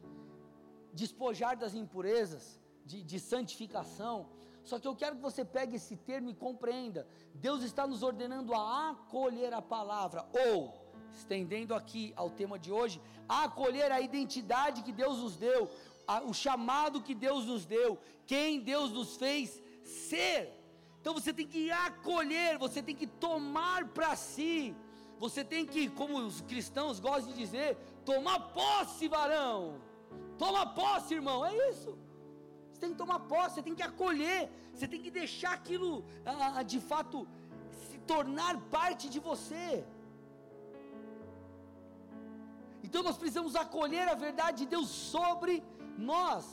[0.94, 4.30] despojar das impurezas, de, de santificação.
[4.64, 7.08] Só que eu quero que você pegue esse termo e compreenda.
[7.34, 10.74] Deus está nos ordenando a acolher a palavra, ou,
[11.18, 15.70] estendendo aqui ao tema de hoje, a acolher a identidade que Deus nos deu,
[16.08, 20.54] a, o chamado que Deus nos deu, quem Deus nos fez ser.
[21.00, 24.76] Então você tem que acolher, você tem que tomar para si,
[25.20, 29.82] você tem que, como os cristãos gostam de dizer, tomar posse, varão.
[30.38, 31.98] Toma posse, irmão, é isso.
[32.70, 36.62] Você tem que tomar posse, você tem que acolher, você tem que deixar aquilo ah,
[36.62, 37.28] de fato
[37.90, 39.84] se tornar parte de você.
[42.88, 45.54] Então nós precisamos acolher a verdade de Deus sobre
[46.12, 46.44] nós.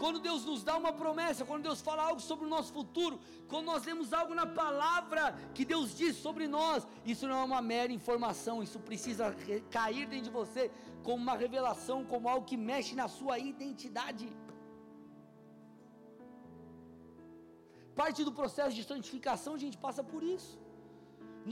[0.00, 3.16] Quando Deus nos dá uma promessa, quando Deus fala algo sobre o nosso futuro,
[3.50, 5.22] quando nós lemos algo na palavra
[5.56, 9.26] que Deus diz sobre nós, isso não é uma mera informação, isso precisa
[9.76, 10.62] cair dentro de você
[11.06, 14.28] como uma revelação, como algo que mexe na sua identidade.
[18.02, 20.52] Parte do processo de santificação, a gente passa por isso.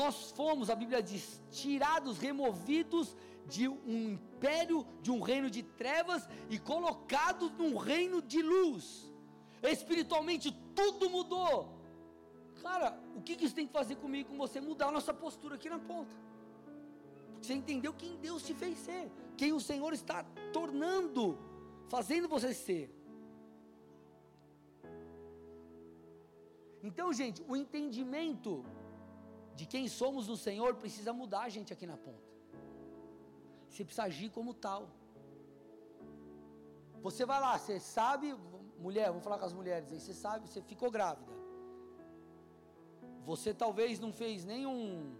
[0.00, 1.24] Nós fomos, a Bíblia diz,
[1.61, 3.09] tirados, removidos
[3.50, 9.12] de um império, de um reino de trevas e colocados num reino de luz.
[9.62, 11.54] Espiritualmente tudo mudou.
[12.62, 14.60] Cara, o que, isso tem que fazer comigo com você?
[14.60, 16.14] Mudar a nossa postura aqui na ponta.
[17.42, 21.38] Você entendeu quem Deus te fez ser, quem o Senhor está tornando,
[21.88, 22.94] fazendo você ser.
[26.82, 28.64] Então, gente, o entendimento
[29.56, 32.29] de quem somos no Senhor precisa mudar a gente aqui na ponta.
[33.70, 34.88] Você precisa agir como tal.
[37.02, 38.37] Você vai lá, você sabe,
[38.78, 41.33] mulher, vou falar com as mulheres aí, você sabe, você ficou grávida.
[43.24, 45.14] Você talvez não fez nenhum,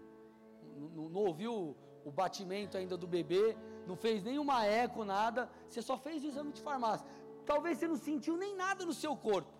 [0.95, 5.97] não, não ouviu o batimento ainda do bebê, não fez nenhuma eco, nada, você só
[5.97, 7.07] fez o exame de farmácia.
[7.45, 9.51] Talvez você não sentiu nem nada no seu corpo,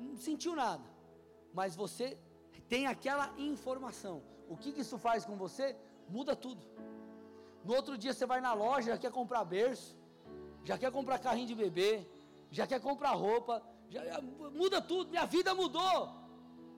[0.00, 0.84] não sentiu nada,
[1.52, 2.18] mas você
[2.68, 4.22] tem aquela informação.
[4.48, 5.76] O que, que isso faz com você?
[6.08, 6.64] Muda tudo.
[7.64, 9.96] No outro dia você vai na loja, já quer comprar berço,
[10.64, 12.06] já quer comprar carrinho de bebê,
[12.50, 16.24] já quer comprar roupa, já, já, muda tudo, minha vida mudou.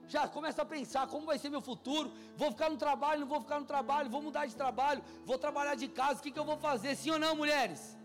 [0.07, 3.41] Já começa a pensar como vai ser meu futuro, vou ficar no trabalho, não vou
[3.41, 6.45] ficar no trabalho, vou mudar de trabalho, vou trabalhar de casa, o que, que eu
[6.45, 6.95] vou fazer?
[6.95, 7.97] Sim ou não, mulheres?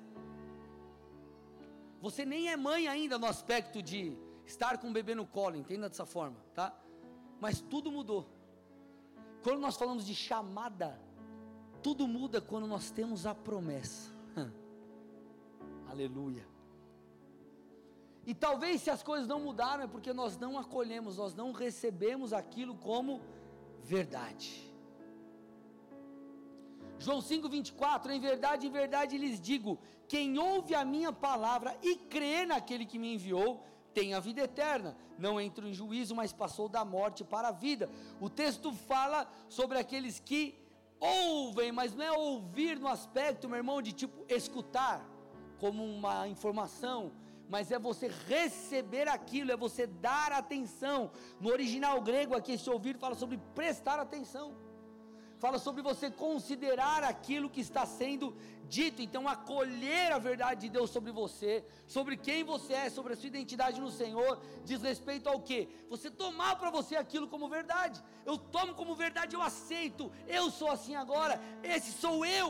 [2.01, 5.89] Você nem é mãe ainda no aspecto de estar com o bebê no colo, entenda
[5.89, 6.75] dessa forma, tá?
[7.41, 8.29] Mas tudo mudou.
[9.45, 11.01] Quando nós falamos de chamada,
[11.83, 14.11] tudo muda quando nós temos a promessa.
[15.91, 16.47] Aleluia.
[18.25, 22.33] E talvez se as coisas não mudaram é porque nós não acolhemos, nós não recebemos
[22.33, 23.21] aquilo como
[23.83, 24.73] verdade.
[27.01, 32.47] João 5:24, em verdade, em verdade lhes digo: quem ouve a minha palavra e crê
[32.47, 36.85] naquele que me enviou, tem a vida eterna, não entra em juízo, mas passou da
[36.85, 37.91] morte para a vida.
[38.21, 40.62] O texto fala sobre aqueles que
[41.03, 45.05] ouvem, mas não é ouvir no aspecto, meu irmão, de tipo escutar,
[45.59, 47.13] como uma informação,
[47.49, 51.11] mas é você receber aquilo, é você dar atenção.
[51.41, 54.55] No original grego aqui, esse ouvir fala sobre prestar atenção
[55.43, 58.27] fala sobre você considerar aquilo que está sendo
[58.77, 61.53] dito, então acolher a verdade de Deus sobre você,
[61.95, 64.33] sobre quem você é, sobre a sua identidade no Senhor,
[64.65, 65.61] diz respeito ao que?
[65.91, 68.01] Você tomar para você aquilo como verdade.
[68.25, 70.13] Eu tomo como verdade, eu aceito.
[70.29, 71.35] Eu sou assim agora,
[71.75, 72.49] esse sou eu.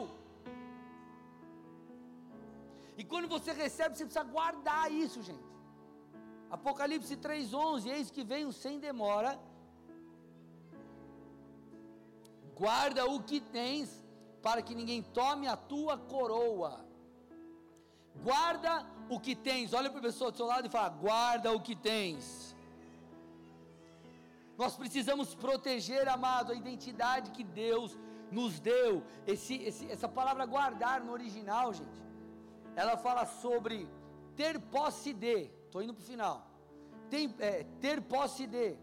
[3.00, 5.48] E quando você recebe, você precisa guardar isso, gente.
[6.50, 9.32] Apocalipse 3:11, eis que venho sem demora
[12.56, 14.02] guarda o que tens
[14.42, 16.84] para que ninguém tome a tua coroa.
[18.22, 19.72] Guarda o que tens.
[19.72, 22.54] Olha para a pessoa do seu lado e fala: guarda o que tens.
[24.58, 27.98] Nós precisamos proteger, amado, a identidade que Deus
[28.30, 29.02] nos deu.
[29.26, 32.02] Esse, esse, essa palavra guardar no original, gente,
[32.76, 33.88] ela fala sobre
[34.36, 35.50] ter posse de.
[35.64, 36.46] Estou indo para o final.
[37.08, 38.76] Tem, é, ter posse de.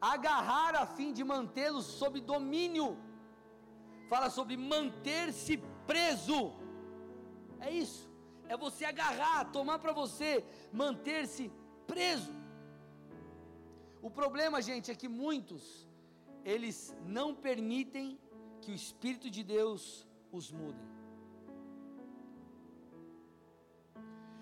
[0.00, 2.96] Agarrar a fim de mantê-los sob domínio.
[4.08, 5.56] Fala sobre manter-se
[5.86, 6.52] preso.
[7.60, 8.08] É isso.
[8.48, 11.50] É você agarrar, tomar para você, manter-se
[11.86, 12.32] preso.
[14.00, 15.86] O problema, gente, é que muitos
[16.44, 18.18] eles não permitem
[18.62, 20.86] que o Espírito de Deus os mude.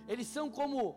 [0.07, 0.97] Eles são como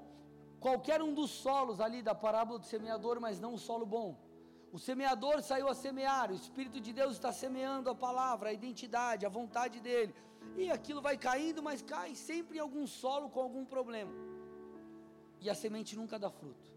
[0.60, 4.29] qualquer um dos solos ali da parábola do semeador, mas não um solo bom.
[4.72, 9.26] O semeador saiu a semear, o Espírito de Deus está semeando a palavra, a identidade,
[9.26, 10.14] a vontade dele.
[10.56, 14.12] E aquilo vai caindo, mas cai sempre em algum solo com algum problema.
[15.42, 16.70] E a semente nunca dá fruto.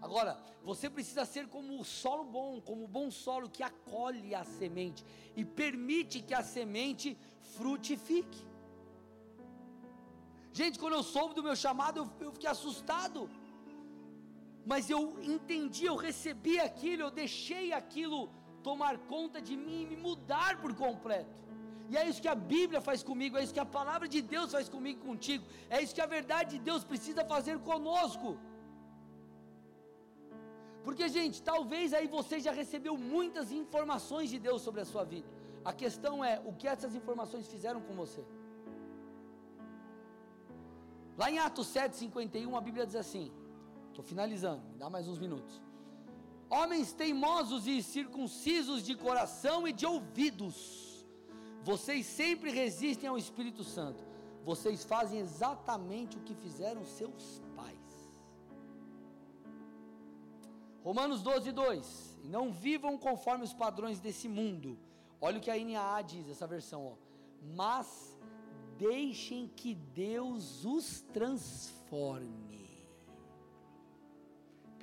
[0.00, 4.44] Agora, você precisa ser como o solo bom, como o bom solo que acolhe a
[4.44, 5.04] semente
[5.36, 7.18] e permite que a semente
[7.56, 8.42] frutifique.
[10.52, 13.28] Gente, quando eu soube do meu chamado, eu, eu fiquei assustado.
[14.72, 15.02] Mas eu
[15.34, 18.18] entendi, eu recebi aquilo, eu deixei aquilo
[18.62, 21.34] tomar conta de mim e me mudar por completo.
[21.90, 24.52] E é isso que a Bíblia faz comigo, é isso que a palavra de Deus
[24.56, 28.30] faz comigo e contigo, é isso que a verdade de Deus precisa fazer conosco.
[30.86, 35.28] Porque, gente, talvez aí você já recebeu muitas informações de Deus sobre a sua vida.
[35.70, 38.22] A questão é o que essas informações fizeram com você.
[41.20, 43.26] Lá em Atos 7,51, a Bíblia diz assim:
[43.94, 45.62] estou finalizando, me dá mais uns minutos.
[46.50, 51.06] Homens teimosos e circuncisos de coração e de ouvidos,
[51.62, 54.04] vocês sempre resistem ao Espírito Santo,
[54.44, 57.74] vocês fazem exatamente o que fizeram seus pais.
[60.82, 64.78] Romanos 12, 2: Não vivam conforme os padrões desse mundo.
[65.20, 66.94] Olha o que a NAA diz, essa versão, ó.
[67.54, 68.18] Mas
[68.76, 72.63] deixem que Deus os transforme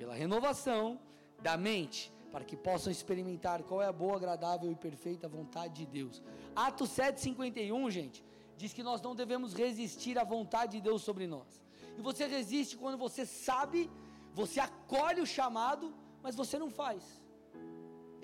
[0.02, 0.98] pela renovação
[1.40, 5.86] da mente, para que possam experimentar qual é a boa, agradável e perfeita vontade de
[5.86, 6.20] Deus.
[6.56, 8.24] Atos 7:51, gente,
[8.56, 11.62] diz que nós não devemos resistir à vontade de Deus sobre nós.
[11.96, 13.88] E você resiste quando você sabe,
[14.34, 17.04] você acolhe o chamado, mas você não faz.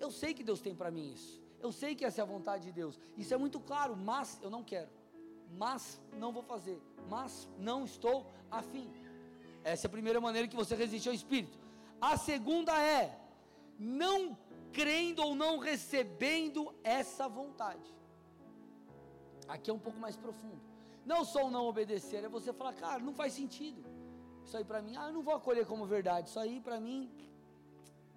[0.04, 1.40] Eu sei que Deus tem para mim isso.
[1.60, 2.98] Eu sei que essa é a vontade de Deus.
[3.16, 4.90] Isso é muito claro, mas eu não quero
[5.64, 8.18] mas não vou fazer, mas não estou
[8.50, 8.86] afim.
[9.64, 11.57] Essa é a primeira maneira que você resiste ao Espírito.
[12.00, 13.18] A segunda é
[13.78, 14.36] não
[14.72, 17.94] crendo ou não recebendo essa vontade.
[19.48, 20.60] Aqui é um pouco mais profundo.
[21.04, 23.82] Não só o não obedecer, é você falar, cara, não faz sentido.
[24.44, 26.28] Isso aí para mim, ah, eu não vou acolher como verdade.
[26.28, 27.10] Isso aí para mim,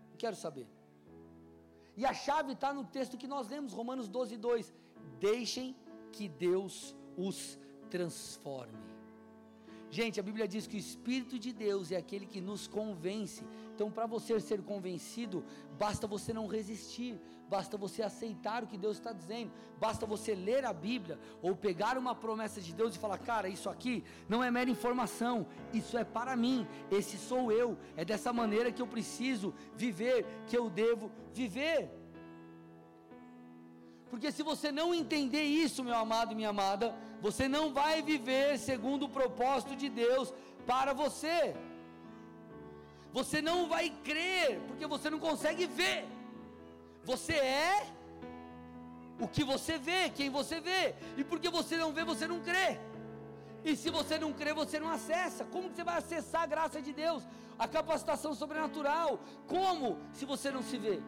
[0.09, 0.67] não quero saber.
[1.95, 4.73] E a chave está no texto que nós lemos, Romanos 12, 2.
[5.19, 5.75] Deixem
[6.11, 7.57] que Deus os
[7.89, 8.91] transforme.
[9.89, 13.43] Gente, a Bíblia diz que o Espírito de Deus é aquele que nos convence.
[13.73, 15.43] Então, para você ser convencido,
[15.77, 20.65] basta você não resistir, basta você aceitar o que Deus está dizendo, basta você ler
[20.65, 24.51] a Bíblia ou pegar uma promessa de Deus e falar: Cara, isso aqui não é
[24.51, 29.53] mera informação, isso é para mim, esse sou eu, é dessa maneira que eu preciso
[29.75, 31.89] viver, que eu devo viver.
[34.11, 38.59] Porque se você não entender isso, meu amado e minha amada, você não vai viver
[38.59, 40.33] segundo o propósito de Deus
[40.65, 41.55] para você.
[43.13, 46.05] Você não vai crer, porque você não consegue ver.
[47.03, 47.87] Você é
[49.19, 50.95] o que você vê, quem você vê.
[51.17, 52.79] E porque você não vê, você não crê.
[53.63, 55.45] E se você não crê, você não acessa.
[55.45, 57.23] Como que você vai acessar a graça de Deus?
[57.59, 59.19] A capacitação sobrenatural?
[59.47, 60.99] Como se você não se vê?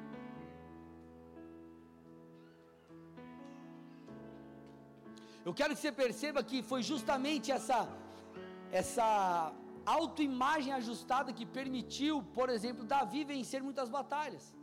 [5.46, 7.80] Eu quero que você perceba que foi justamente essa
[8.72, 9.52] essa
[9.86, 14.54] autoimagem ajustada que permitiu, por exemplo, Davi vencer muitas batalhas.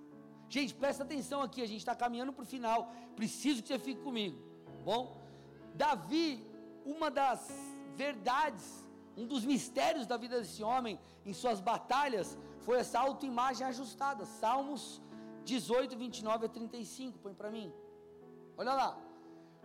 [0.49, 2.93] Gente, presta atenção aqui, a gente está caminhando para o final.
[3.15, 4.39] Preciso que você fique comigo.
[4.85, 5.21] Bom,
[5.75, 6.45] Davi,
[6.85, 7.49] uma das
[7.95, 14.25] verdades, um dos mistérios da vida desse homem em suas batalhas foi essa autoimagem ajustada.
[14.25, 15.01] Salmos
[15.45, 17.19] 18, 29 a 35.
[17.19, 17.73] Põe para mim.
[18.57, 19.11] Olha lá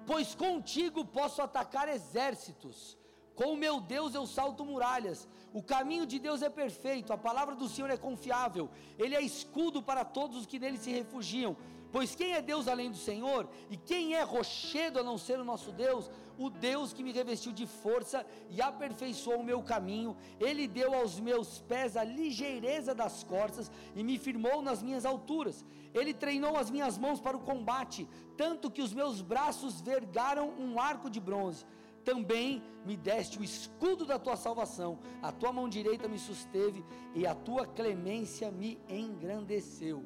[0.05, 2.97] pois contigo posso atacar exércitos,
[3.35, 5.27] Com o meu Deus eu salto muralhas.
[5.53, 8.69] O caminho de Deus é perfeito, a palavra do Senhor é confiável.
[8.97, 11.55] Ele é escudo para todos os que nele se refugiam.
[11.91, 13.47] Pois quem é Deus além do Senhor?
[13.69, 16.09] E quem é rochedo a não ser o nosso Deus?
[16.37, 20.15] O Deus que me revestiu de força e aperfeiçoou o meu caminho.
[20.39, 25.63] Ele deu aos meus pés a ligeireza das corças e me firmou nas minhas alturas.
[25.93, 28.05] Ele treinou as minhas mãos para o combate,
[28.35, 31.65] tanto que os meus braços vergaram um arco de bronze
[32.05, 36.85] também me deste o escudo da tua salvação, a tua mão direita me susteve
[37.15, 40.03] e a tua clemência me engrandeceu.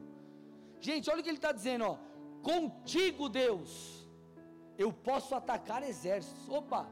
[0.80, 1.98] Gente, olha o que ele está dizendo, ó.
[2.42, 4.08] Contigo, Deus,
[4.78, 6.48] eu posso atacar exércitos.
[6.48, 6.90] Opa,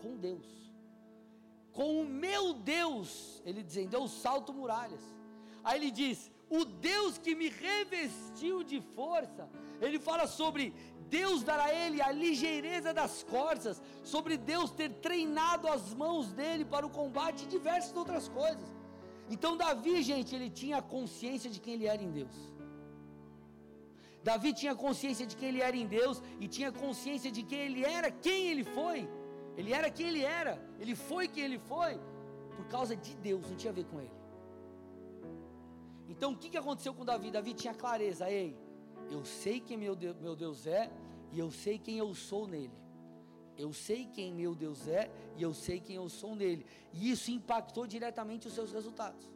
[0.00, 0.46] com Deus.
[1.72, 5.02] Com o meu Deus, ele dizendo, eu salto muralhas.
[5.64, 9.48] Aí ele diz: o Deus que me revestiu de força.
[9.80, 10.72] Ele fala sobre
[11.08, 16.64] Deus dará a ele a ligeireza das corças, sobre Deus ter treinado as mãos dele
[16.64, 18.68] para o combate e diversas outras coisas.
[19.28, 22.36] Então, Davi, gente, ele tinha consciência de quem ele era em Deus.
[24.22, 27.84] Davi tinha consciência de quem ele era em Deus e tinha consciência de quem ele
[27.84, 29.08] era, quem ele foi.
[29.56, 31.98] Ele era quem ele era, ele foi quem ele foi,
[32.56, 34.16] por causa de Deus, não tinha a ver com ele.
[36.08, 37.30] Então, o que aconteceu com Davi?
[37.30, 38.56] Davi tinha clareza, ei,
[39.10, 40.90] eu sei quem meu Deus, meu Deus é
[41.32, 42.72] e eu sei quem eu sou nele.
[43.56, 46.66] Eu sei quem meu Deus é e eu sei quem eu sou nele.
[46.92, 49.26] E isso impactou diretamente os seus resultados.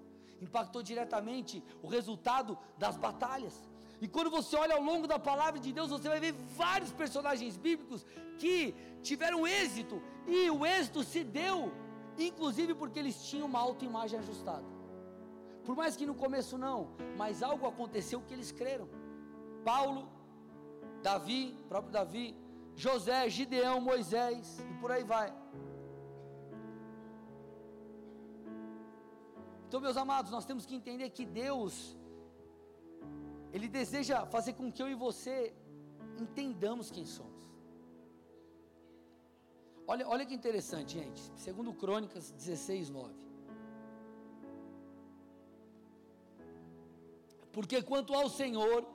[0.40, 3.68] Impactou diretamente o resultado das batalhas.
[4.00, 7.56] E quando você olha ao longo da palavra de Deus, você vai ver vários personagens
[7.56, 8.06] bíblicos
[8.38, 10.02] que tiveram êxito.
[10.26, 11.72] E o êxito se deu,
[12.18, 14.64] inclusive porque eles tinham uma autoimagem ajustada.
[15.64, 18.88] Por mais que no começo não, mas algo aconteceu que eles creram.
[19.64, 20.08] Paulo,
[21.02, 22.26] Davi, próprio Davi,
[22.74, 25.28] José, Gideão, Moisés e por aí vai.
[29.66, 31.96] Então, meus amados, nós temos que entender que Deus,
[33.52, 35.54] Ele deseja fazer com que eu e você
[36.18, 37.40] entendamos quem somos.
[39.86, 41.20] Olha, olha que interessante, gente.
[41.36, 43.14] Segundo Crônicas 16, 9.
[47.52, 48.86] Porque quanto ao Senhor,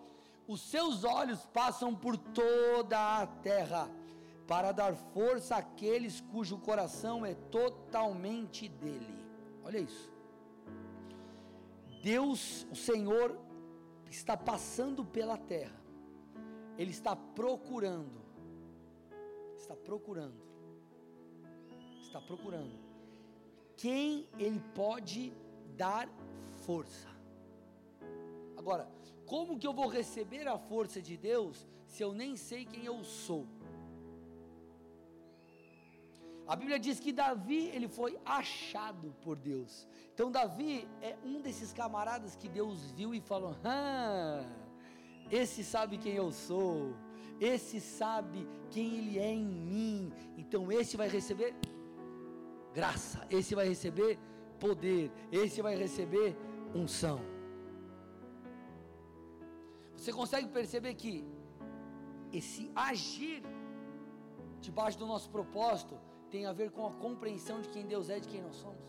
[0.48, 3.90] os seus olhos passam por toda a terra,
[4.48, 9.26] para dar força àqueles cujo coração é totalmente dele.
[9.64, 10.12] Olha isso.
[12.04, 13.36] Deus, o Senhor,
[14.10, 15.82] está passando pela terra,
[16.78, 18.22] Ele está procurando,
[19.58, 20.40] está procurando,
[22.02, 22.86] está procurando
[23.76, 25.34] quem Ele pode
[25.76, 26.08] dar
[26.66, 27.10] força.
[28.56, 28.88] Agora,
[29.26, 33.04] como que eu vou receber a força de Deus se eu nem sei quem eu
[33.04, 33.48] sou?
[36.48, 39.88] A Bíblia diz que Davi, ele foi achado por Deus.
[40.14, 44.44] Então Davi é um desses camaradas que Deus viu e falou: "Ah,
[45.32, 46.94] esse sabe quem eu sou.
[47.40, 50.14] Esse sabe quem ele é em mim.
[50.38, 51.54] Então esse vai receber
[52.74, 54.20] graça, esse vai receber
[54.60, 56.36] poder, esse vai receber
[56.74, 57.35] unção.
[60.06, 61.26] Você consegue perceber que
[62.32, 63.42] esse agir
[64.62, 66.00] debaixo do nosso propósito
[66.30, 68.86] tem a ver com a compreensão de quem Deus é, de quem nós somos.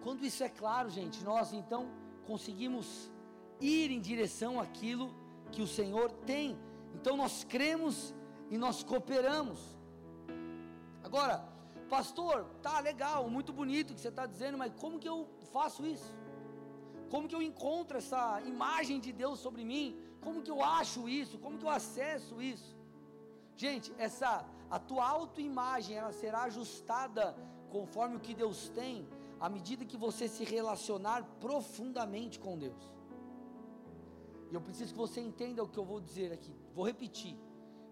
[0.00, 1.88] Quando isso é claro, gente, nós então
[2.24, 3.10] conseguimos
[3.60, 5.12] ir em direção àquilo
[5.50, 6.56] que o Senhor tem.
[6.94, 8.14] Então nós cremos
[8.48, 9.58] e nós cooperamos.
[11.02, 11.44] Agora,
[11.88, 15.84] pastor, tá legal, muito bonito o que você está dizendo, mas como que eu faço
[15.84, 16.14] isso?
[17.10, 19.96] Como que eu encontro essa imagem de Deus sobre mim?
[20.20, 21.38] Como que eu acho isso?
[21.38, 22.76] Como que eu acesso isso?
[23.56, 27.34] Gente, essa a tua autoimagem, ela será ajustada
[27.70, 29.06] conforme o que Deus tem,
[29.40, 32.94] à medida que você se relacionar profundamente com Deus.
[34.50, 36.54] E eu preciso que você entenda o que eu vou dizer aqui.
[36.74, 37.36] Vou repetir.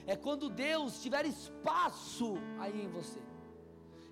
[0.06, 3.20] É quando Deus tiver espaço aí em você.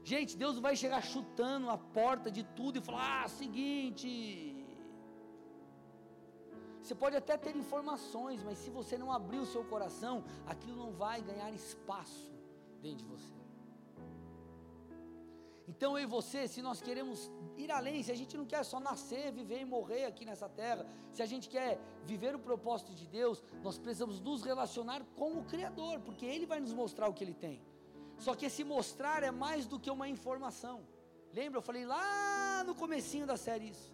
[0.03, 4.57] Gente, Deus vai chegar chutando a porta de tudo e falar: ah, seguinte.
[6.82, 10.92] Você pode até ter informações, mas se você não abrir o seu coração, aquilo não
[10.92, 12.32] vai ganhar espaço
[12.80, 13.39] dentro de você.
[15.71, 17.18] Então eu e você, se nós queremos
[17.57, 20.85] ir além, se a gente não quer só nascer, viver e morrer aqui nessa terra,
[21.12, 25.45] se a gente quer viver o propósito de Deus, nós precisamos nos relacionar com o
[25.45, 27.62] Criador, porque Ele vai nos mostrar o que Ele tem.
[28.18, 30.81] Só que esse mostrar é mais do que uma informação.
[31.33, 31.59] Lembra?
[31.59, 33.93] Eu falei lá no comecinho da série isso.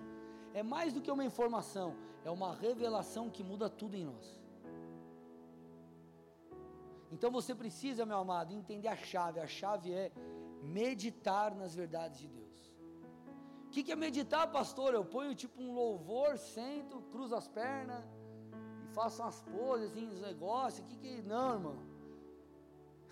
[0.55, 4.27] É mais do que uma informação, é uma revelação que muda tudo em nós.
[7.12, 9.41] Então você precisa, meu amado, entender a chave.
[9.41, 10.11] A chave é
[10.67, 12.57] meditar nas verdades de Deus.
[13.67, 14.95] O que, que é meditar, pastor?
[14.95, 18.05] Eu ponho tipo um louvor, sento, cruzo as pernas
[18.83, 20.81] e faço umas poses, assim, uns negócios.
[20.81, 21.23] O que, que.
[21.23, 21.77] Não, irmão.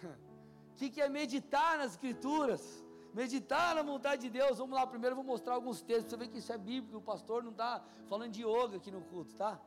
[0.72, 2.84] O que, que é meditar nas Escrituras?
[3.14, 4.58] Meditar na vontade de Deus.
[4.58, 6.10] Vamos lá, primeiro eu vou mostrar alguns textos.
[6.10, 6.98] Você vê que isso é bíblico.
[6.98, 9.60] O pastor não está falando de yoga aqui no culto, tá?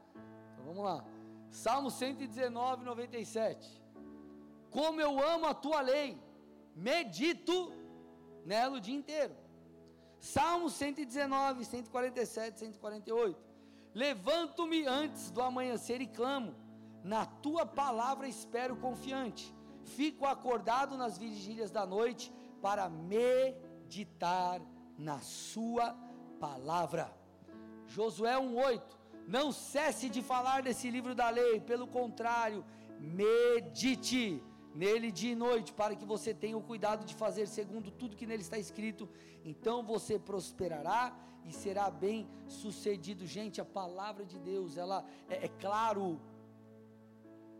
[0.51, 1.05] Então vamos lá.
[1.49, 3.81] Salmo 119, 97.
[4.69, 6.19] Como eu amo a tua lei,
[6.77, 7.73] medito
[8.45, 9.35] nela o dia inteiro.
[10.19, 13.37] Salmo 119, 147, 148.
[13.93, 16.55] Levanto-me antes do amanhecer e clamo,
[17.03, 19.53] na tua palavra espero confiante.
[19.83, 24.61] Fico acordado nas vigílias da noite para meditar
[24.97, 25.95] na sua
[26.39, 27.11] palavra.
[27.87, 28.97] Josué 1:8.
[29.27, 32.63] Não cesse de falar desse livro da lei, pelo contrário,
[32.99, 34.43] medite
[34.81, 38.27] nele dia e noite, para que você tenha o cuidado de fazer segundo tudo que
[38.27, 39.09] nele está escrito,
[39.43, 41.03] então você prosperará
[41.43, 43.25] e será bem sucedido.
[43.25, 46.21] Gente, a palavra de Deus, ela é, é claro,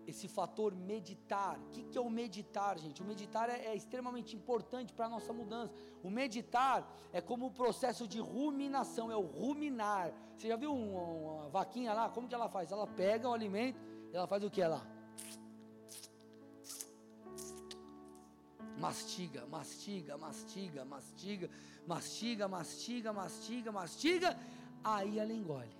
[0.05, 1.57] esse fator meditar.
[1.59, 3.01] O que, que é o meditar, gente?
[3.01, 5.73] O meditar é, é extremamente importante para a nossa mudança.
[6.03, 10.13] O meditar é como o processo de ruminação, é o ruminar.
[10.37, 12.09] Você já viu uma, uma vaquinha lá?
[12.09, 12.71] Como que ela faz?
[12.71, 13.79] Ela pega o alimento,
[14.13, 14.96] ela faz o que ela?
[18.77, 21.49] Mastiga, mastiga, mastiga, mastiga,
[21.87, 24.39] mastiga, mastiga, mastiga, mastiga.
[24.83, 25.75] Aí ela engole.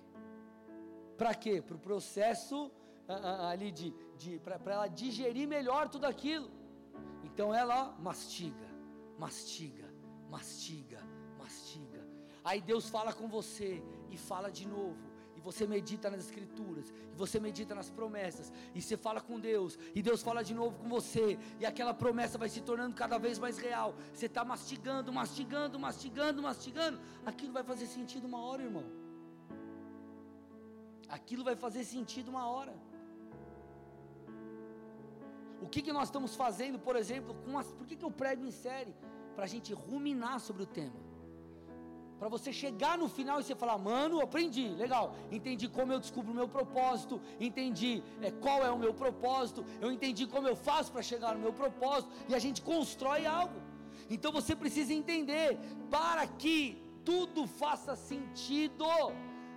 [1.16, 1.62] Para quê?
[1.62, 2.70] Para o processo
[3.08, 6.50] ah, ah, ah, ali de, de para ela digerir melhor tudo aquilo.
[7.24, 8.68] Então ela mastiga,
[9.18, 9.88] mastiga,
[10.30, 11.00] mastiga,
[11.38, 12.06] mastiga.
[12.44, 15.07] Aí Deus fala com você e fala de novo
[15.38, 19.78] e você medita nas escrituras, e você medita nas promessas, e você fala com Deus,
[19.94, 23.38] e Deus fala de novo com você, e aquela promessa vai se tornando cada vez
[23.38, 23.94] mais real.
[24.12, 28.84] Você está mastigando, mastigando, mastigando, mastigando, aquilo vai fazer sentido uma hora, irmão.
[31.08, 32.74] Aquilo vai fazer sentido uma hora.
[35.62, 38.44] O que, que nós estamos fazendo, por exemplo, com as, por que, que eu prego
[38.44, 38.94] em série?
[39.36, 41.07] Para a gente ruminar sobre o tema.
[42.18, 46.32] Para você chegar no final e você falar, mano, aprendi, legal, entendi como eu descubro
[46.32, 50.90] o meu propósito, entendi é, qual é o meu propósito, eu entendi como eu faço
[50.90, 53.60] para chegar no meu propósito, e a gente constrói algo.
[54.10, 55.58] Então você precisa entender,
[55.90, 58.84] para que tudo faça sentido,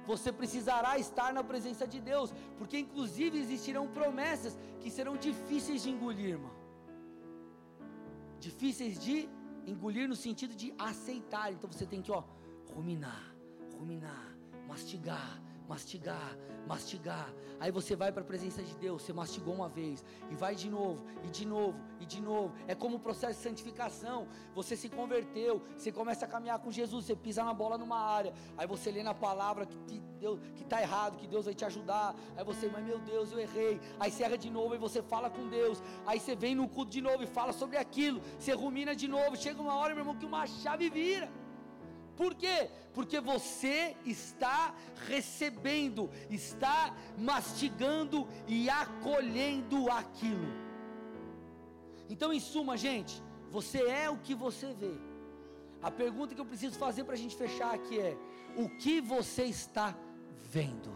[0.05, 5.89] você precisará estar na presença de Deus, porque inclusive existirão promessas que serão difíceis de
[5.89, 6.51] engolir, irmão.
[8.39, 9.29] Difíceis de
[9.65, 11.51] engolir no sentido de aceitar.
[11.53, 12.23] Então você tem que, ó,
[12.75, 13.35] ruminar,
[13.77, 14.35] ruminar,
[14.67, 17.33] mastigar, mastigar, mastigar.
[17.59, 20.69] Aí você vai para a presença de Deus, você mastigou uma vez e vai de
[20.69, 22.53] novo, e de novo, e de novo.
[22.67, 24.27] É como o processo de santificação.
[24.55, 28.33] Você se converteu, você começa a caminhar com Jesus, você pisa na bola numa área.
[28.57, 32.15] Aí você lê na palavra que Deus que está errado, que Deus vai te ajudar.
[32.35, 33.79] Aí você, mas meu Deus, eu errei.
[33.99, 35.81] Aí você erra de novo e você fala com Deus.
[36.05, 38.21] Aí você vem no culto de novo e fala sobre aquilo.
[38.39, 39.37] Você rumina de novo.
[39.37, 41.40] Chega uma hora, meu irmão, que uma chave vira.
[42.21, 42.69] Por quê?
[42.93, 44.75] Porque você está
[45.07, 50.49] recebendo, está mastigando e acolhendo aquilo.
[52.07, 54.93] Então, em suma, gente, você é o que você vê.
[55.81, 58.15] A pergunta que eu preciso fazer para a gente fechar aqui é:
[58.55, 59.97] o que você está
[60.53, 60.95] vendo?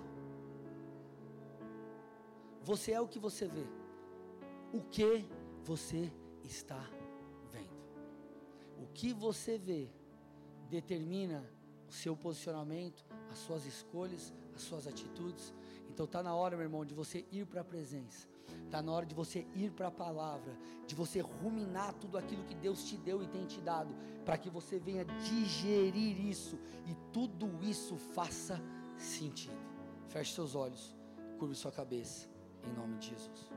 [2.61, 3.65] Você é o que você vê.
[4.71, 5.26] O que
[5.63, 6.13] você
[6.43, 6.84] está
[7.51, 7.82] vendo?
[8.78, 9.89] O que você vê
[10.66, 11.43] determina
[11.88, 15.53] o seu posicionamento, as suas escolhas, as suas atitudes.
[15.89, 18.28] Então está na hora, meu irmão, de você ir para a presença.
[18.66, 20.57] Está na hora de você ir para a palavra,
[20.88, 24.49] de você ruminar tudo aquilo que Deus te deu e tem te dado, para que
[24.49, 28.61] você venha digerir isso e tudo isso faça
[28.97, 29.55] sentido.
[30.07, 30.95] Feche seus olhos,
[31.38, 32.30] curve sua cabeça,
[32.63, 33.55] em nome de Jesus.